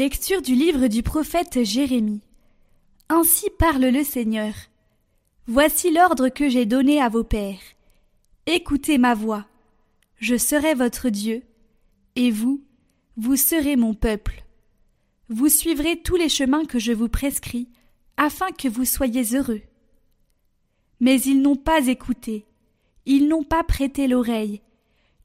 [0.00, 2.22] Lecture du livre du prophète Jérémie.
[3.10, 4.54] Ainsi parle le Seigneur.
[5.46, 7.60] Voici l'ordre que j'ai donné à vos pères.
[8.46, 9.44] Écoutez ma voix.
[10.16, 11.42] Je serai votre Dieu,
[12.16, 12.64] et vous,
[13.18, 14.42] vous serez mon peuple.
[15.28, 17.68] Vous suivrez tous les chemins que je vous prescris,
[18.16, 19.60] afin que vous soyez heureux.
[21.00, 22.46] Mais ils n'ont pas écouté,
[23.04, 24.62] ils n'ont pas prêté l'oreille,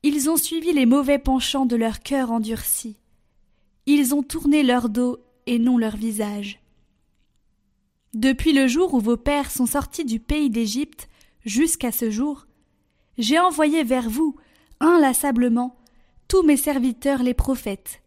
[0.03, 2.97] ils ont suivi les mauvais penchants de leur cœur endurci.
[3.85, 6.59] Ils ont tourné leur dos et non leur visage.
[8.13, 11.09] Depuis le jour où vos pères sont sortis du pays d'Égypte
[11.45, 12.47] jusqu'à ce jour,
[13.17, 14.35] j'ai envoyé vers vous,
[14.79, 15.77] inlassablement,
[16.27, 18.01] tous mes serviteurs les prophètes.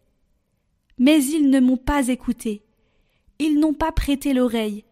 [0.97, 2.63] Mais ils ne m'ont pas écouté,
[3.39, 4.83] ils n'ont pas prêté l'oreille,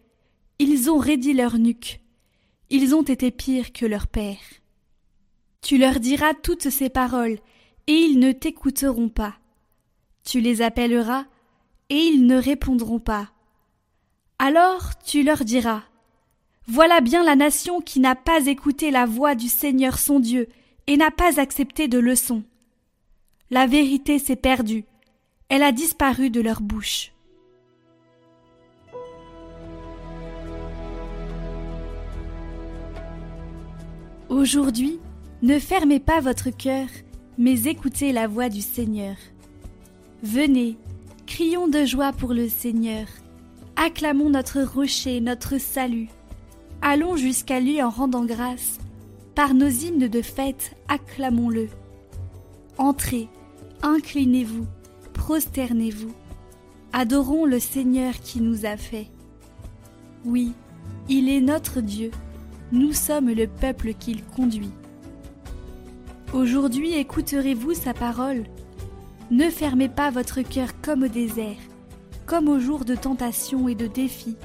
[0.60, 2.00] ils ont raidi leur nuque,
[2.70, 4.38] ils ont été pires que leurs pères.
[5.62, 7.40] Tu leur diras toutes ces paroles,
[7.88, 9.36] et ils ne t'écouteront pas.
[10.28, 11.24] Tu les appelleras,
[11.90, 13.30] et ils ne répondront pas.
[14.40, 15.84] Alors tu leur diras
[16.68, 20.50] Voilà bien la nation qui n'a pas écouté la voix du Seigneur son Dieu,
[20.86, 22.44] et n'a pas accepté de leçon.
[23.52, 24.84] La vérité s'est perdue,
[25.48, 27.14] elle a disparu de leur bouche.
[34.28, 35.00] Aujourd'hui,
[35.42, 36.90] ne fermez pas votre cœur,
[37.38, 39.16] mais écoutez la voix du Seigneur.
[40.24, 40.78] Venez,
[41.28, 43.06] crions de joie pour le Seigneur,
[43.76, 46.10] acclamons notre rocher, notre salut.
[46.82, 48.80] Allons jusqu'à lui en rendant grâce,
[49.36, 51.70] par nos hymnes de fête, acclamons-le.
[52.80, 53.28] Entrez,
[53.84, 54.66] inclinez-vous,
[55.14, 56.14] prosternez-vous,
[56.94, 59.12] adorons le Seigneur qui nous a fait.
[60.26, 60.54] Oui,
[61.10, 62.10] il est notre Dieu,
[62.72, 64.72] nous sommes le peuple qu'il conduit.
[66.34, 68.46] Aujourd'hui écouterez-vous sa parole
[69.30, 71.58] Ne fermez pas votre cœur comme au désert,
[72.26, 74.38] comme au jour de tentation et de défi,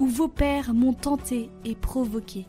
[0.00, 2.44] où vos pères m'ont tenté et provoqué.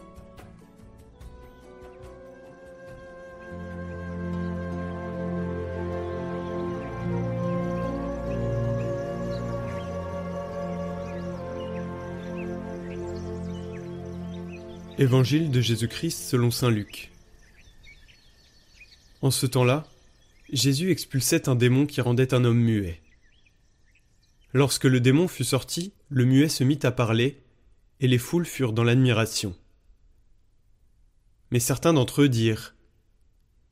[14.97, 17.11] Évangile de Jésus-Christ selon Saint Luc.
[19.21, 19.85] En ce temps-là,
[20.51, 23.01] Jésus expulsait un démon qui rendait un homme muet.
[24.53, 27.43] Lorsque le démon fut sorti, le muet se mit à parler,
[27.99, 29.55] et les foules furent dans l'admiration.
[31.51, 32.75] Mais certains d'entre eux dirent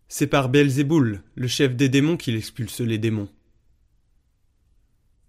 [0.08, 3.30] C'est par Belzéboul, le chef des démons, qu'il expulse les démons.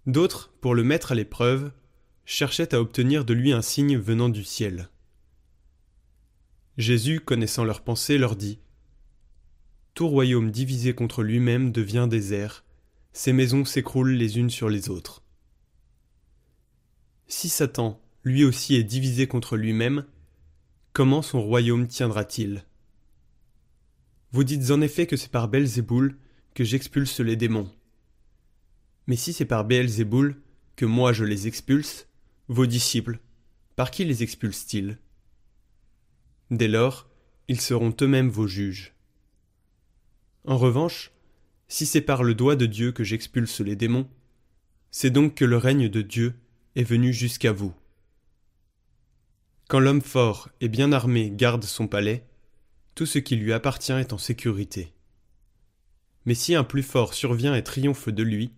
[0.05, 1.71] D'autres, pour le mettre à l'épreuve,
[2.25, 4.89] cherchaient à obtenir de lui un signe venant du ciel.
[6.77, 8.59] Jésus, connaissant leurs pensées, leur dit
[9.99, 12.63] tout royaume divisé contre lui-même devient désert,
[13.11, 15.25] ses maisons s'écroulent les unes sur les autres.
[17.27, 20.05] Si Satan, lui aussi, est divisé contre lui-même,
[20.93, 22.63] comment son royaume tiendra-t-il?
[24.31, 26.17] Vous dites en effet que c'est par Belzéboul
[26.53, 27.69] que j'expulse les démons.
[29.05, 30.41] Mais si c'est par Belzéboul
[30.77, 32.07] que moi je les expulse,
[32.47, 33.19] vos disciples,
[33.75, 34.97] par qui les expulsent-ils?
[36.51, 37.09] Dès lors,
[37.49, 38.93] ils seront eux-mêmes vos juges.
[40.45, 41.11] En revanche,
[41.67, 44.07] si c'est par le doigt de Dieu que j'expulse les démons,
[44.91, 46.33] c'est donc que le règne de Dieu
[46.75, 47.73] est venu jusqu'à vous.
[49.67, 52.25] Quand l'homme fort et bien armé garde son palais,
[52.95, 54.91] tout ce qui lui appartient est en sécurité.
[56.25, 58.51] Mais si un plus fort survient et triomphe de lui,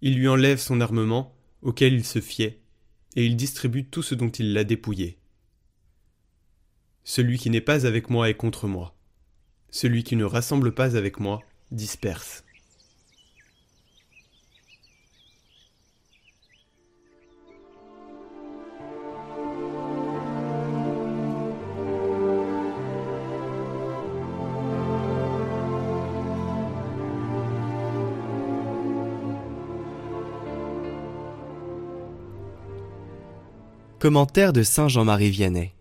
[0.00, 2.60] il lui enlève son armement auquel il se fiait,
[3.14, 5.18] et il distribue tout ce dont il l'a dépouillé.
[7.04, 8.96] Celui qui n'est pas avec moi est contre moi.
[9.72, 11.40] Celui qui ne rassemble pas avec moi
[11.70, 12.44] disperse.
[33.98, 35.72] Commentaire de Saint Jean-Marie Vianney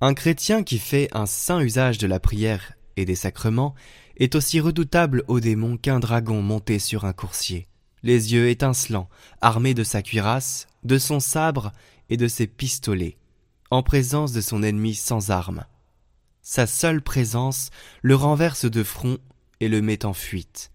[0.00, 3.74] un chrétien qui fait un saint usage de la prière et des sacrements
[4.16, 7.66] est aussi redoutable au démon qu'un dragon monté sur un coursier,
[8.02, 9.08] les yeux étincelants,
[9.40, 11.72] armé de sa cuirasse, de son sabre
[12.10, 13.16] et de ses pistolets,
[13.70, 15.64] en présence de son ennemi sans armes.
[16.42, 17.70] Sa seule présence
[18.02, 19.18] le renverse de front
[19.60, 20.70] et le met en fuite.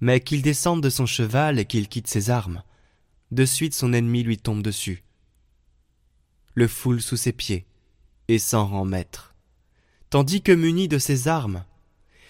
[0.00, 2.62] Mais qu'il descende de son cheval et qu'il quitte ses armes,
[3.30, 5.04] de suite son ennemi lui tombe dessus,
[6.54, 7.66] le foule sous ses pieds,
[8.32, 9.34] et s'en rend maître.
[10.08, 11.64] Tandis que muni de ses armes,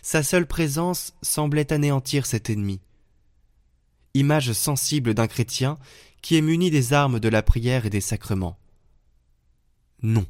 [0.03, 2.81] sa seule présence semblait anéantir cet ennemi.
[4.15, 5.79] image sensible d'un chrétien
[6.21, 8.59] qui est muni des armes de la prière et des sacrements.
[10.03, 10.27] Non,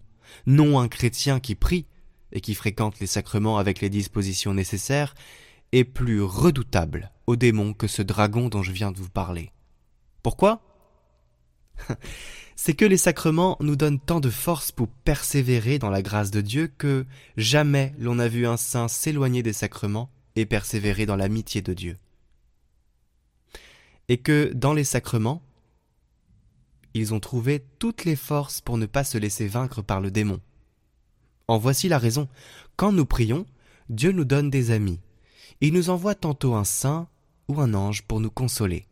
[0.46, 1.86] non un chrétien qui prie
[2.32, 5.14] et qui fréquente les sacrements avec les dispositions nécessaires
[5.72, 9.52] est plus redoutable au démon que ce dragon dont je viens de vous parler.
[10.22, 10.62] Pourquoi?
[12.56, 16.40] C'est que les sacrements nous donnent tant de force pour persévérer dans la grâce de
[16.40, 21.62] Dieu que jamais l'on n'a vu un saint s'éloigner des sacrements et persévérer dans l'amitié
[21.62, 21.98] de Dieu.
[24.08, 25.42] Et que dans les sacrements,
[26.94, 30.40] ils ont trouvé toutes les forces pour ne pas se laisser vaincre par le démon.
[31.48, 32.28] En voici la raison.
[32.76, 33.46] Quand nous prions,
[33.88, 35.00] Dieu nous donne des amis.
[35.60, 37.08] Il nous envoie tantôt un saint
[37.48, 38.86] ou un ange pour nous consoler.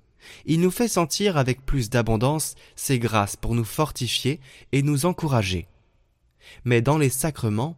[0.47, 4.41] Il nous fait sentir avec plus d'abondance ses grâces pour nous fortifier
[4.73, 5.67] et nous encourager.
[6.65, 7.77] Mais dans les sacrements,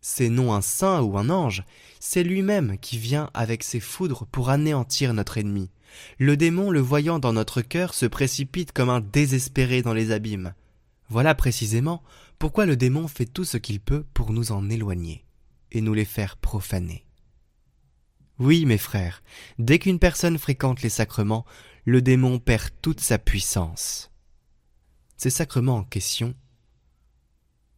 [0.00, 1.64] c'est non un saint ou un ange,
[2.00, 5.70] c'est lui-même qui vient avec ses foudres pour anéantir notre ennemi.
[6.18, 10.54] Le démon, le voyant dans notre cœur, se précipite comme un désespéré dans les abîmes.
[11.08, 12.02] Voilà précisément
[12.38, 15.24] pourquoi le démon fait tout ce qu'il peut pour nous en éloigner
[15.72, 17.05] et nous les faire profaner.
[18.38, 19.22] Oui, mes frères,
[19.58, 21.46] dès qu'une personne fréquente les sacrements,
[21.86, 24.10] le démon perd toute sa puissance.
[25.16, 26.34] Ces sacrements en question,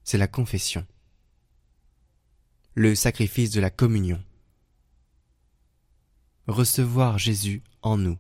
[0.03, 0.85] c'est la confession,
[2.75, 4.21] le sacrifice de la communion,
[6.49, 8.19] recevoir Jésus en nous.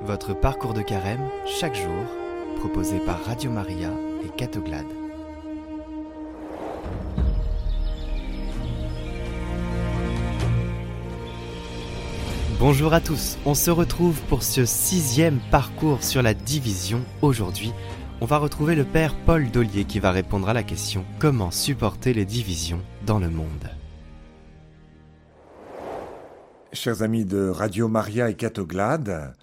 [0.00, 1.28] Votre parcours de carême,
[1.60, 2.04] chaque jour,
[2.56, 3.92] proposé par Radio Maria
[4.24, 5.01] et Catoglade.
[12.64, 17.04] Bonjour à tous, on se retrouve pour ce sixième parcours sur la division.
[17.20, 17.72] Aujourd'hui,
[18.20, 22.14] on va retrouver le Père Paul Dollier qui va répondre à la question comment supporter
[22.14, 23.68] les divisions dans le monde?
[26.72, 29.34] Chers amis de Radio Maria et Catoglade,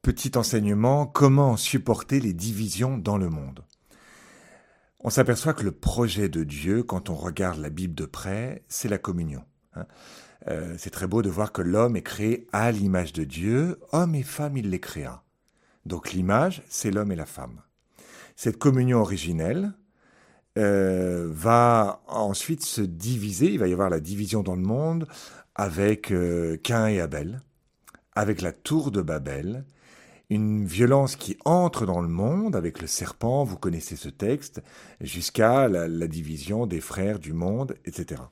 [0.00, 3.66] petit enseignement, comment supporter les divisions dans le monde?
[5.00, 8.88] On s'aperçoit que le projet de Dieu, quand on regarde la Bible de près, c'est
[8.88, 9.44] la communion.
[9.74, 9.86] Hein.
[10.48, 14.14] Euh, c'est très beau de voir que l'homme est créé à l'image de Dieu, homme
[14.14, 15.22] et femme, il les créa.
[15.86, 17.60] Donc l'image, c'est l'homme et la femme.
[18.36, 19.72] Cette communion originelle
[20.58, 25.06] euh, va ensuite se diviser, il va y avoir la division dans le monde
[25.54, 27.42] avec euh, Cain et Abel,
[28.14, 29.64] avec la tour de Babel,
[30.30, 34.62] une violence qui entre dans le monde avec le serpent, vous connaissez ce texte,
[35.00, 38.22] jusqu'à la division des frères du monde, etc.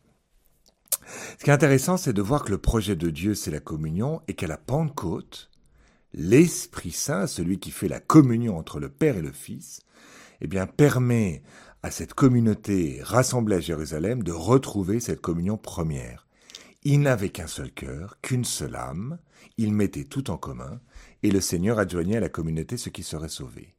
[1.39, 4.21] Ce qui est intéressant, c'est de voir que le projet de Dieu, c'est la communion,
[4.29, 5.51] et qu'à la Pentecôte,
[6.13, 9.81] l'Esprit Saint, celui qui fait la communion entre le Père et le Fils,
[10.41, 11.43] eh bien, permet
[11.83, 16.27] à cette communauté rassemblée à Jérusalem de retrouver cette communion première.
[16.85, 19.19] Il n'avait qu'un seul cœur, qu'une seule âme,
[19.57, 20.81] il mettait tout en commun,
[21.23, 23.75] et le Seigneur adjoignait à la communauté ce qui serait sauvé.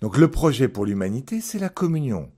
[0.00, 2.30] Donc le projet pour l'humanité, c'est la communion.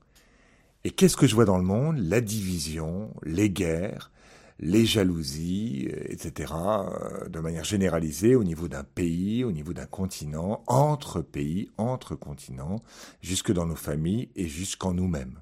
[0.88, 1.98] Et qu'est-ce que je vois dans le monde?
[1.98, 4.10] La division, les guerres,
[4.58, 9.84] les jalousies, euh, etc., euh, de manière généralisée au niveau d'un pays, au niveau d'un
[9.84, 12.80] continent, entre pays, entre continents,
[13.20, 15.40] jusque dans nos familles et jusqu'en nous-mêmes.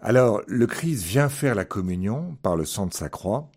[0.00, 3.48] Alors, le Christ vient faire la communion par le sang de sa croix,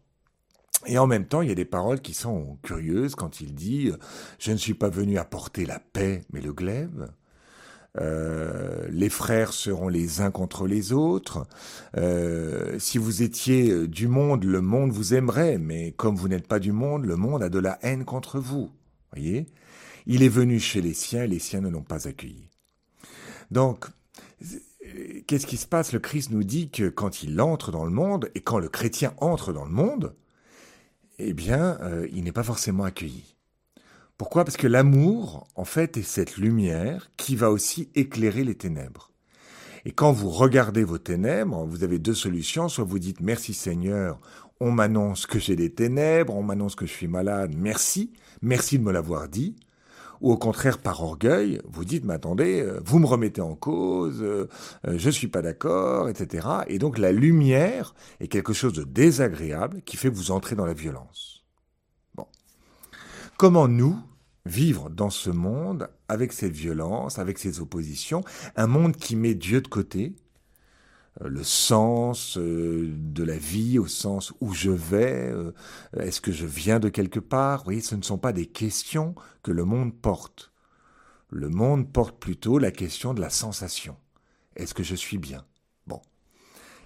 [0.85, 3.89] et en même temps, il y a des paroles qui sont curieuses quand il dit⁇
[4.37, 7.09] Je ne suis pas venu apporter la paix, mais le glaive⁇
[7.99, 11.45] euh, les frères seront les uns contre les autres.
[11.97, 16.59] Euh, si vous étiez du monde, le monde vous aimerait, mais comme vous n'êtes pas
[16.59, 18.71] du monde, le monde a de la haine contre vous.
[19.11, 19.45] Voyez?
[20.05, 22.49] Il est venu chez les siens, les siens ne l'ont pas accueilli.
[23.51, 23.85] Donc,
[25.27, 25.93] qu'est-ce qui se passe?
[25.93, 29.13] Le Christ nous dit que quand il entre dans le monde, et quand le chrétien
[29.17, 30.15] entre dans le monde,
[31.19, 33.32] eh bien, euh, il n'est pas forcément accueilli.
[34.17, 34.45] Pourquoi?
[34.45, 39.11] Parce que l'amour, en fait, est cette lumière qui va aussi éclairer les ténèbres.
[39.85, 42.69] Et quand vous regardez vos ténèbres, vous avez deux solutions.
[42.69, 44.19] Soit vous dites merci Seigneur,
[44.59, 48.83] on m'annonce que j'ai des ténèbres, on m'annonce que je suis malade, merci, merci de
[48.83, 49.55] me l'avoir dit.
[50.21, 54.21] Ou au contraire, par orgueil, vous dites, mais attendez, euh, vous me remettez en cause,
[54.21, 54.47] euh,
[54.87, 56.47] euh, je ne suis pas d'accord, etc.
[56.67, 60.73] Et donc la lumière est quelque chose de désagréable qui fait vous entrez dans la
[60.73, 61.32] violence.
[63.37, 63.99] Comment nous
[64.45, 68.23] vivre dans ce monde avec cette violence, avec ces oppositions,
[68.55, 70.15] un monde qui met Dieu de côté,
[71.21, 75.51] euh, le sens euh, de la vie au sens où je vais, euh,
[75.97, 77.59] est-ce que je viens de quelque part?
[77.59, 80.51] Vous voyez, ce ne sont pas des questions que le monde porte.
[81.29, 83.97] Le monde porte plutôt la question de la sensation.
[84.55, 85.43] Est-ce que je suis bien?
[85.87, 86.01] Bon.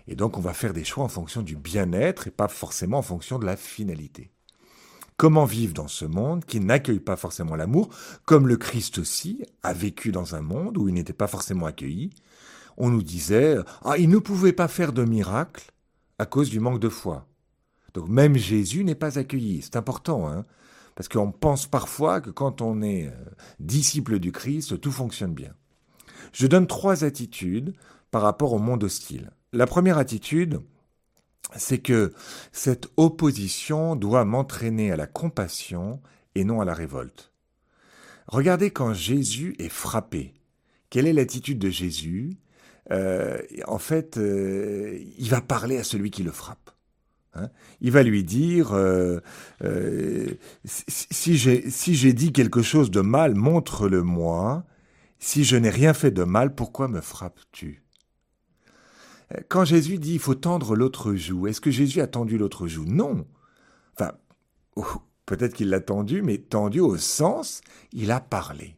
[0.08, 3.04] Et donc on va faire des choix en fonction du bien-être et pas forcément en
[3.04, 4.32] fonction de la finalité.
[5.18, 7.90] Comment vivre dans ce monde qui n'accueille pas forcément l'amour,
[8.26, 12.12] comme le Christ aussi a vécu dans un monde où il n'était pas forcément accueilli.
[12.78, 15.72] On nous disait, ah, il ne pouvait pas faire de miracle
[16.20, 17.28] à cause du manque de foi.
[17.96, 19.62] Donc même Jésus n'est pas accueilli.
[19.64, 20.46] C'est important, hein
[20.98, 23.12] parce qu'on pense parfois que quand on est euh,
[23.60, 25.54] disciple du Christ, tout fonctionne bien.
[26.34, 27.76] Je donne trois attitudes
[28.10, 29.30] par rapport au monde hostile.
[29.54, 30.60] La première attitude,
[31.56, 32.14] c'est que
[32.52, 36.02] cette opposition doit m'entraîner à la compassion
[36.36, 37.32] et non à la révolte.
[38.28, 40.34] Regardez quand Jésus est frappé.
[40.90, 42.38] Quelle est l'attitude de Jésus?
[42.92, 46.72] Euh, En fait, euh, il va parler à celui qui le frappe.
[47.34, 47.50] Hein.
[47.82, 49.20] il va lui dire euh,
[49.64, 50.28] euh,
[50.66, 54.66] si j'ai si dit quelque chose de mal, montre-le-moi.
[55.20, 57.84] Si je n'ai rien fait de mal, pourquoi me frappes-tu?
[59.50, 62.86] Quand Jésus dit il faut tendre l'autre joue, est-ce que Jésus a tendu l'autre joue?
[62.86, 63.26] Non.
[63.94, 64.14] Enfin,
[65.26, 68.76] peut-être qu'il l'a tendu, mais tendu au sens il a parlé.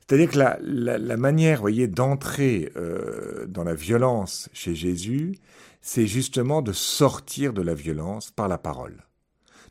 [0.00, 5.36] C'est-à-dire que la, la, manière, voyez, d'entrer euh, dans la violence chez Jésus,
[5.80, 9.04] c'est justement de sortir de la violence par la parole.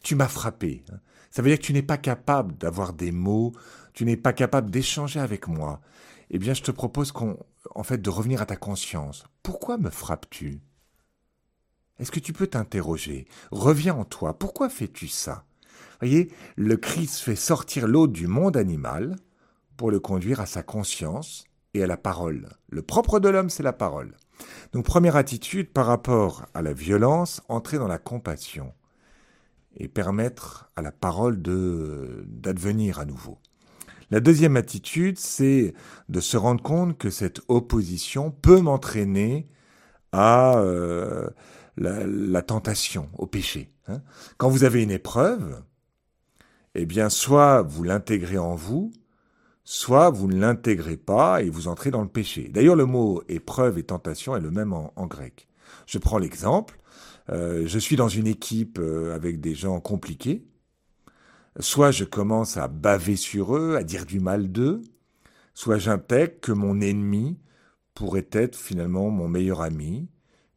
[0.03, 0.83] Tu m'as frappé.
[0.91, 0.99] Hein.
[1.31, 3.53] Ça veut dire que tu n'es pas capable d'avoir des mots,
[3.93, 5.81] tu n'es pas capable d'échanger avec moi.
[6.29, 7.37] Eh bien, je te propose qu'on,
[7.73, 9.25] en fait, de revenir à ta conscience.
[9.43, 10.61] Pourquoi me frappes-tu?
[11.99, 13.27] Est-ce que tu peux t'interroger?
[13.51, 14.37] Reviens en toi.
[14.37, 15.45] Pourquoi fais-tu ça?
[16.01, 19.15] Voyez, le Christ fait sortir l'autre du monde animal
[19.77, 22.49] pour le conduire à sa conscience et à la parole.
[22.69, 24.15] Le propre de l'homme, c'est la parole.
[24.73, 28.73] Donc première attitude par rapport à la violence, entrer dans la compassion
[29.77, 33.39] et permettre à la parole de d'advenir à nouveau.
[34.11, 35.73] La deuxième attitude, c'est
[36.09, 39.47] de se rendre compte que cette opposition peut m'entraîner
[40.11, 41.27] à euh,
[41.77, 43.71] la, tentation, au péché.
[43.87, 44.01] Hein.
[44.37, 45.61] Quand vous avez une épreuve,
[46.75, 48.91] eh bien, soit vous l'intégrez en vous,
[49.63, 52.49] soit vous ne l'intégrez pas et vous entrez dans le péché.
[52.49, 55.47] D'ailleurs, le mot épreuve et tentation est le même en, grec.
[55.87, 56.79] Je prends l'exemple.
[57.29, 60.45] Euh, je suis dans une équipe euh, avec des gens compliqués.
[61.59, 64.81] Soit je commence à baver sur eux, à dire du mal d'eux,
[65.53, 67.39] soit j'intègre que mon ennemi
[67.93, 70.09] pourrait être finalement mon meilleur ami,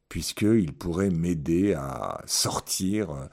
[0.08, 3.28] puisqu'il pourrait m'aider à sortir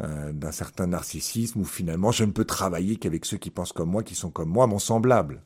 [0.00, 3.90] euh, d'un certain narcissisme où finalement je ne peux travailler qu'avec ceux qui pensent comme
[3.90, 5.42] moi, qui sont comme moi, mon semblable.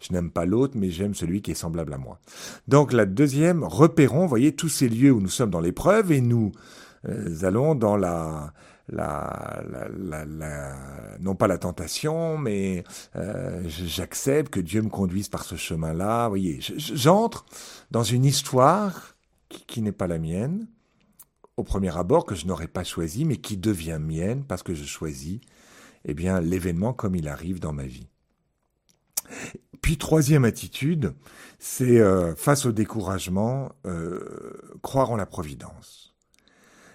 [0.00, 2.20] Je n'aime pas l'autre, mais j'aime celui qui est semblable à moi.
[2.68, 6.52] Donc la deuxième, repérons, voyez, tous ces lieux où nous sommes dans l'épreuve et nous
[7.08, 8.52] euh, allons dans la,
[8.90, 12.84] la, la, la, non pas la tentation, mais
[13.16, 16.28] euh, j'accepte que Dieu me conduise par ce chemin-là.
[16.28, 17.44] Voyez, j'entre
[17.90, 19.16] dans une histoire
[19.48, 20.68] qui, n'est pas la mienne,
[21.56, 24.84] au premier abord que je n'aurais pas choisi, mais qui devient mienne parce que je
[24.84, 25.40] choisis
[26.04, 28.08] eh bien l'événement comme il arrive dans ma vie.
[29.82, 31.14] Puis troisième attitude,
[31.58, 36.14] c'est euh, face au découragement, euh, croire en la providence.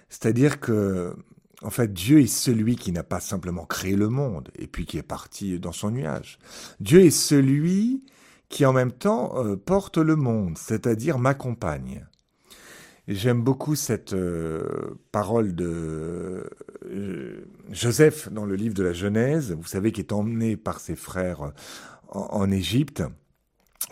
[0.08, 1.16] C'est-à-dire que
[1.62, 4.98] en fait, Dieu est celui qui n'a pas simplement créé le monde et puis qui
[4.98, 6.38] est parti dans son nuage.
[6.80, 8.04] Dieu est celui
[8.48, 12.06] qui en même temps euh, porte le monde, c'est-à-dire m'accompagne.
[13.08, 16.44] J'aime beaucoup cette euh, parole de
[16.90, 20.96] euh, Joseph dans le livre de la Genèse, vous savez, qui est emmené par ses
[20.96, 21.52] frères
[22.08, 23.04] en, Égypte.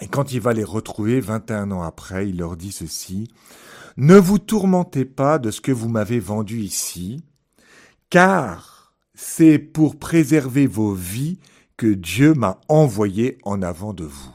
[0.01, 3.29] Et quand il va les retrouver 21 ans après, il leur dit ceci,
[3.97, 7.25] Ne vous tourmentez pas de ce que vous m'avez vendu ici,
[8.11, 11.39] car c'est pour préserver vos vies
[11.77, 14.35] que Dieu m'a envoyé en avant de vous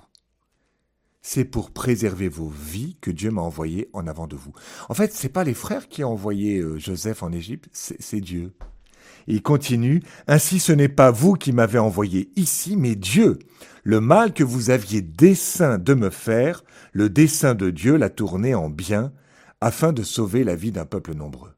[1.29, 4.51] c'est pour préserver vos vies que Dieu m'a envoyé en avant de vous.
[4.89, 8.51] En fait, c'est pas les frères qui ont envoyé euh, Joseph en Égypte, c'est Dieu.
[9.27, 13.37] Il continue, ainsi ce n'est pas vous qui m'avez envoyé ici, mais Dieu.
[13.83, 18.55] Le mal que vous aviez dessein de me faire, le dessein de Dieu l'a tourné
[18.55, 19.13] en bien,
[19.61, 21.51] afin de sauver la vie d'un peuple nombreux.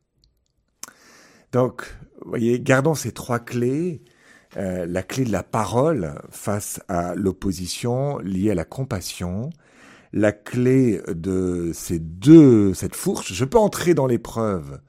[1.52, 1.84] Donc,
[2.26, 4.02] voyez, gardons ces trois clés.
[4.58, 9.50] Euh, la clé de la parole face à l'opposition liée à la compassion,
[10.12, 14.82] la clé de ces deux, cette fourche, je peux entrer dans l'épreuve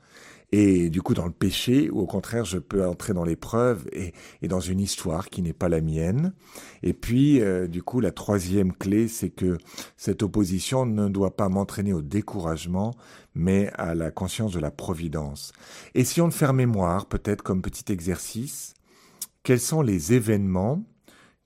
[0.52, 4.12] et du coup dans le péché, ou au contraire, je peux entrer dans l'épreuve et,
[4.46, 6.34] dans une histoire qui n'est pas la mienne.
[6.82, 9.56] Et puis, euh, du coup, la troisième clé, c'est que
[9.96, 12.94] cette opposition ne doit pas m'entraîner au découragement,
[13.34, 15.52] mais à la conscience de la providence.
[15.94, 18.74] Et si on de faire mémoire, peut-être comme petit exercice,
[19.42, 20.84] quels sont les événements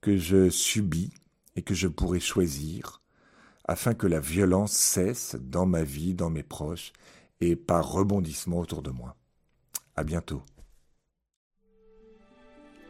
[0.00, 1.12] que je subis
[1.54, 3.02] et que je pourrais choisir
[3.68, 6.92] afin que la violence cesse dans ma vie, dans mes proches
[7.40, 9.16] et par rebondissement autour de moi.
[9.96, 10.42] À bientôt.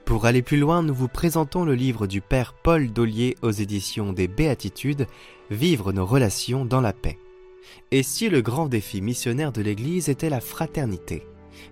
[0.04, 4.12] Pour aller plus loin, nous vous présentons le livre du Père Paul Dollier aux éditions
[4.12, 5.06] des Béatitudes,
[5.50, 7.18] Vivre nos relations dans la paix.
[7.90, 11.26] Et si le grand défi missionnaire de l'Église était la fraternité?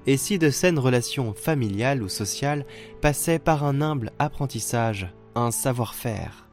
[0.06, 2.66] Et si de saines relations familiales ou sociales
[3.00, 6.48] passaient par un humble apprentissage, un savoir-faire?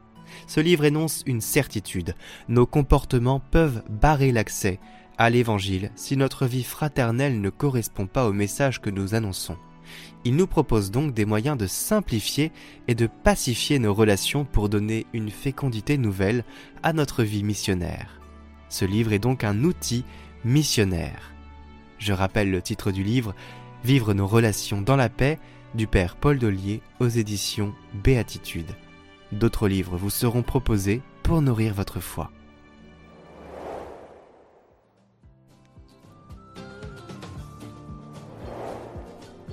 [0.48, 2.16] Ce livre énonce une certitude.
[2.48, 4.80] Nos comportements peuvent barrer l'accès
[5.22, 9.56] à l'Évangile si notre vie fraternelle ne correspond pas au message que nous annonçons.
[10.26, 12.52] Il nous propose donc des moyens de simplifier
[12.88, 16.44] et de pacifier nos relations pour donner une fécondité nouvelle
[16.82, 18.20] à notre vie missionnaire.
[18.68, 20.06] Ce livre est donc un outil
[20.44, 21.34] missionnaire.
[22.00, 23.36] Je rappelle le titre du livre
[23.84, 25.38] Vivre nos relations dans la paix
[25.76, 28.76] du Père Paul Dollier aux éditions Béatitude.
[29.32, 32.32] D'autres livres vous seront proposés pour nourrir votre foi.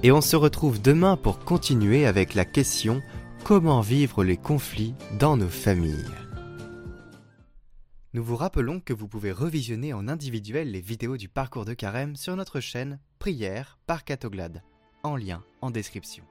[0.05, 3.03] Et on se retrouve demain pour continuer avec la question
[3.43, 6.07] Comment vivre les conflits dans nos familles?
[8.15, 12.15] Nous vous rappelons que vous pouvez revisionner en individuel les vidéos du parcours de carême
[12.15, 14.63] sur notre chaîne Prière par Catoglade,
[15.03, 16.25] en lien en description.